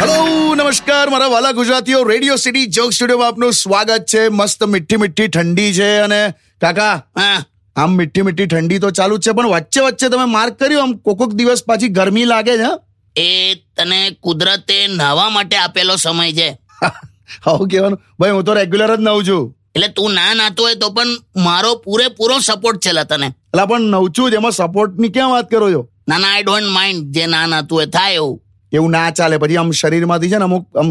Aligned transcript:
Hello 0.00 0.54
નમસ્કાર. 0.54 1.10
મારા 1.10 1.28
વાલા 1.28 1.52
ગુજરાતીઓ 1.52 2.04
રેડિયો 2.04 2.36
સિટી 2.36 2.66
જોક 2.66 2.92
સ્ટુડિયોમાં 2.92 3.28
આપનું 3.28 3.52
સ્વાગત 3.52 4.04
છે. 4.08 4.28
મસ્ત 4.28 4.64
મીઠી 4.64 4.96
મીઠી 4.96 5.28
ઠંડી 5.28 5.72
છે 5.72 5.98
અને 5.98 6.32
કાકા 6.60 7.02
હા 7.18 7.44
આમ 7.76 7.96
મીઠી 7.96 8.22
મીઠી 8.22 8.46
ઠંડી 8.46 8.78
તો 8.78 8.90
ચાલુ 8.90 9.18
જ 9.18 9.20
છે 9.20 9.32
પણ 9.32 9.46
વચ્ચે 9.48 9.80
વચ્ચે 9.80 10.08
તમે 10.08 10.24
માર્ક 10.24 10.58
કર્યો 10.58 10.80
આમ 10.80 10.92
કોકોક 10.92 11.18
કોક 11.18 11.32
દિવસ 11.32 11.64
પાછી 11.64 11.88
ગરમી 11.88 12.24
લાગે 12.24 12.56
છે 12.56 12.70
એ 13.16 13.54
તને 13.54 14.10
કુદરતે 14.10 14.86
નાવા 14.86 15.30
માટે 15.30 15.56
આપેલો 15.56 15.96
સમય 15.96 16.32
છે. 16.32 16.58
આવું 17.46 17.68
કહેવાનું? 17.68 18.02
ભાઈ 18.20 18.30
હું 18.30 18.44
તો 18.44 18.54
રેગ્યુલર 18.54 18.96
જ 18.96 19.00
નવું 19.00 19.24
છું. 19.24 19.56
એટલે 19.74 19.88
તું 19.88 20.12
ના 20.12 20.34
નાતો 20.34 20.62
હોય 20.62 20.74
તો 20.74 20.90
પણ 20.90 21.06
મારો 21.36 21.74
પૂરેપૂરો 21.74 22.38
સપોર્ટ 22.38 22.78
છે 22.78 23.04
તને. 23.04 23.26
એટલે 23.26 23.66
પણ 23.66 23.80
નવું 23.80 24.10
છું 24.10 24.30
જ. 24.30 24.34
એમાં 24.34 24.52
સપોર્ટની 24.52 25.08
ક્યાં 25.08 25.30
વાત 25.30 25.50
કરો 25.50 25.72
છો? 25.72 25.91
ના 26.08 26.18
ના 26.18 26.32
આઈ 26.34 26.44
ડોન્ટ 26.46 26.70
માઇન્ડ 26.76 27.12
જે 27.14 27.26
ના 27.26 27.46
નાતું 27.46 27.82
એ 27.82 27.86
થાય 27.86 28.14
એવું. 28.20 28.38
એવું 28.72 28.90
ના 28.90 29.10
ચાલે. 29.10 29.36
પછી 29.42 29.56
આમ 29.60 29.70
શરીરમાંથી 29.80 30.30
છે 30.32 30.38
ને 30.38 30.44
અમુક 30.50 30.64
આમ 30.82 30.90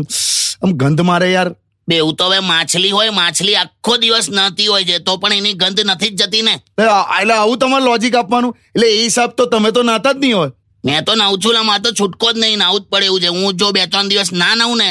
આમ 0.64 0.72
ગંધ 0.82 1.04
મારે 1.10 1.28
યાર. 1.32 1.50
બે 1.88 1.96
એવું 1.98 2.16
તો 2.16 2.26
હવે 2.30 2.40
માછલી 2.52 2.92
હોય 2.98 3.12
માછલી 3.20 3.56
આખો 3.62 3.98
દિવસ 4.02 4.28
નહતી 4.38 4.68
હોય 4.72 4.86
છે 4.90 5.00
તો 5.06 5.18
પણ 5.22 5.34
એની 5.42 5.54
ગંધ 5.62 5.84
નથી 5.92 6.12
જ 6.16 6.24
જતી 6.24 6.42
ને. 6.48 6.56
એટલે 6.78 7.34
આવું 7.34 7.60
તમારે 7.60 7.86
લોજિક 7.86 8.16
આપવાનું? 8.16 8.54
એટલે 8.76 8.88
એ 8.96 9.04
હિસાબ 9.04 9.32
તો 9.38 9.46
તમે 9.46 9.72
તો 9.72 9.84
નાતા 9.84 10.14
જ 10.14 10.20
નહીં 10.24 10.38
હોય. 10.38 10.52
મેં 10.84 11.06
તો 11.06 11.16
નાવું 11.16 11.42
છું 11.42 11.66
મારે 11.70 11.82
તો 11.86 11.92
છૂટકો 12.00 12.28
જ 12.34 12.38
નહીં 12.44 12.60
નાવું 12.64 12.82
જ 12.82 12.86
પડે 12.92 13.06
એવું 13.06 13.22
છે. 13.24 13.30
હું 13.38 13.58
જો 13.60 13.72
બે 13.72 13.88
ત્રણ 13.92 14.08
દિવસ 14.12 14.32
ના 14.42 14.56
નાવું 14.56 14.78
ને 14.78 14.90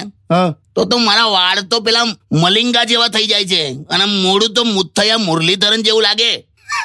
તો 0.74 0.84
તો 0.90 0.98
મારા 1.06 1.30
વાળ 1.36 1.62
તો 1.70 1.80
પેલા 1.86 2.06
મલિંગા 2.42 2.84
જેવા 2.90 3.08
થઈ 3.14 3.26
જાય 3.32 3.46
છે. 3.52 3.62
અને 3.94 4.04
મોડું 4.24 4.54
તો 4.54 4.64
મુથયા 4.76 5.18
મુરલીધરન 5.26 5.82
જેવું 5.86 6.02
લાગે. 6.08 6.30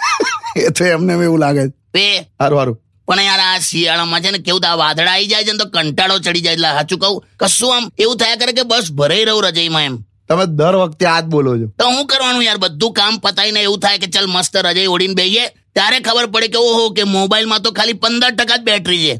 એ 0.67 0.71
તો 0.71 0.85
એમને 0.85 1.13
એવું 1.13 1.39
લાગે 1.45 1.63
બે. 1.93 2.05
સારું 2.39 2.59
સારું. 2.59 2.77
પણ 3.07 3.21
યાર 3.21 3.39
આ 3.39 3.59
શિયાળામાં 3.59 4.21
છે 4.21 4.31
ને 4.31 4.39
કેવું 4.39 4.65
આ 4.65 4.75
વાદળા 4.83 5.13
આવી 5.13 5.29
જાય 5.31 5.45
છે 5.47 5.51
ને 5.51 5.57
તો 5.57 5.67
કંટાળો 5.69 6.19
ચડી 6.19 6.41
જાય. 6.41 6.55
એટલે 6.55 6.71
સાચું 6.77 6.99
કહું 6.99 7.21
કશું 7.39 7.75
આમ 7.75 7.85
એવું 7.99 8.17
થયા 8.17 8.35
કરે 8.35 8.53
કે 8.53 8.63
બસ 8.63 8.91
ભરાઈ 8.99 9.25
રહું 9.25 9.43
રજાઈમાં 9.43 9.85
એમ. 9.89 9.97
તમે 10.29 10.45
દર 10.59 10.75
વખતે 10.75 11.05
આ 11.05 11.19
જ 11.21 11.25
બોલો 11.35 11.57
છો. 11.59 11.67
તો 11.79 11.85
હું 11.85 12.07
કરવાનું 12.07 12.43
યાર 12.43 12.57
બધું 12.57 12.93
કામ 12.93 13.19
પતાઈને 13.19 13.61
એવું 13.61 13.79
થાય 13.79 13.97
કે 13.97 14.07
ચલ 14.07 14.27
મસ્ત 14.27 14.57
રજાઈ 14.57 14.87
ઓડીને 14.87 15.13
બેહીએ. 15.13 15.45
ત્યારે 15.75 15.99
ખબર 15.99 16.27
પડે 16.33 16.47
કે 16.47 16.59
ઓહો 16.69 16.89
કે 16.89 17.03
મોબાઈલમાં 17.03 17.61
તો 17.61 17.71
ખાલી 17.71 17.93
પંદર 17.93 18.31
ટકા 18.31 18.57
જ 18.57 18.63
બેટરી 18.69 19.03
છે. 19.05 19.15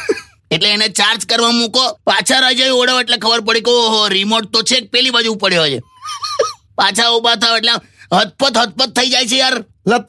એટલે 0.54 0.68
એને 0.68 0.88
ચાર્જ 0.88 1.26
કરવા 1.26 1.52
મૂકો 1.52 1.84
પાછા 2.04 2.40
રજાઈ 2.40 2.70
ઓડો 2.80 3.00
એટલે 3.00 3.16
ખબર 3.16 3.40
પડી 3.40 3.66
કે 3.68 3.70
ઓહો 3.84 4.00
રિમોટ 4.08 4.50
તો 4.52 4.62
છે 4.62 4.80
પેલી 4.92 5.10
બાજુ 5.10 5.34
પડ્યો 5.34 5.68
છે. 5.72 5.78
પાછા 6.78 7.08
ઊભા 7.14 7.36
થાવ 7.36 7.56
એટલે 7.56 7.74
હથપત 8.12 8.56
હથપત 8.56 8.90
થઈ 8.98 9.10
જાય 9.10 9.26
છે 9.26 9.36
યાર. 9.36 9.56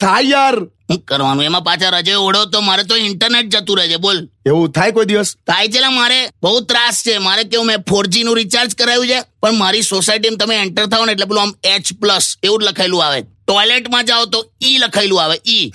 થાય 0.04 0.28
યાર. 0.28 0.56
કરવાનું? 0.98 1.44
એમાં 1.44 1.62
પાછા 1.62 1.90
રજે 1.90 2.14
ઓળો 2.14 2.44
તો 2.44 2.60
મારે 2.60 2.84
તો 2.84 2.96
ઇન્ટરનેટ 2.96 3.56
જતું 3.56 3.78
રહે 3.78 3.88
છે 3.88 3.96
બોલ. 3.96 4.28
એવું 4.46 4.72
થાય 4.72 4.90
કોઈ 4.90 5.04
દિવસ? 5.04 5.36
થાય 5.46 5.68
છે 5.68 5.80
ને 5.80 5.88
મારે. 5.88 6.28
બહુ 6.42 6.60
ત્રાસ 6.60 7.02
છે. 7.02 7.18
મારે 7.18 7.44
કેવું 7.44 7.66
મેં 7.66 7.84
ફોરજી 7.88 8.24
નું 8.24 8.36
રિચાર્જ 8.36 8.74
કરાવ્યું 8.74 9.06
છે 9.06 9.22
પણ 9.40 9.54
મારી 9.54 9.82
સોસાયટીમાં 9.82 10.38
તમે 10.38 10.54
એન્ટર 10.54 10.86
થાવ 10.86 11.06
ને 11.06 11.12
એટલે 11.12 11.24
પેલું 11.24 11.42
આમ 11.42 11.54
એચ 11.64 11.92
પ્લસ 12.00 12.36
એવું 12.42 12.62
લખેલું 12.62 13.04
આવે. 13.04 13.22
ટોયલેટમાં 13.22 14.04
જાઓ 14.04 14.26
તો 14.26 14.44
ઈ 14.62 14.78
લખેલું 14.78 15.22
આવે 15.22 15.40
ઈ 15.46 15.72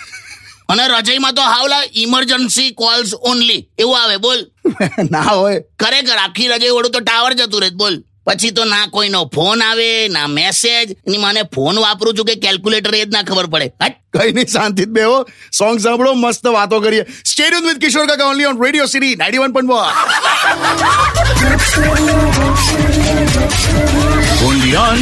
અને 0.67 0.87
રજાઈમાં 0.87 1.33
તો 1.33 1.41
હાવલા 1.41 1.83
ઇમરજન્સી 1.93 2.71
કોલ્સ 2.71 3.15
ઓનલી 3.21 3.69
એવું 3.77 4.01
આવે 4.01 4.17
બોલ. 4.17 4.39
ના 5.11 5.21
હોય. 5.21 5.61
ખરેખર 5.79 6.17
આખી 6.17 6.47
રજાઈ 6.47 6.69
ઓળું 6.69 6.91
તો 6.91 6.99
ટાવર 6.99 7.33
જતું 7.33 7.61
રહે 7.61 7.69
બોલ. 7.69 8.03
પછી 8.25 8.51
તો 8.51 8.63
ના 8.65 8.85
કોઈનો 8.85 9.25
ફોન 9.25 9.63
આવે 9.63 10.07
ના 10.07 10.27
મેસેજની 10.27 11.17
મને 11.17 11.43
ફોન 11.43 11.79
વાપરું 11.79 12.13
છું 12.17 12.25
કે 12.25 12.35
કેલ્ક્યુલેટર 12.35 12.95
એ 12.95 13.05
જ 13.05 13.09
ના 13.13 13.21
ખબર 13.21 13.45
પડે. 13.45 13.71
હટ. 13.83 14.19
કઈ 14.19 14.31
નહીં 14.31 14.45
શાંતિ 14.45 14.83
જ 14.83 14.87
બેહો. 14.87 15.23
સોંગ 15.57 15.79
સાંભળો 15.79 16.13
મસ્ત 16.13 16.47
વાતો 16.47 16.79
કરીએ. 16.79 17.05
Stadium 17.25 17.67
with 17.67 17.77
Kishore 17.77 18.05
Kaka 18.05 18.25
only 18.25 18.45
on 18.45 18.63
radio 18.63 18.85
city 18.85 19.15
ninety 19.15 19.37
one 19.37 19.51
point 19.51 19.71
Only 24.41 24.75
on 24.75 24.99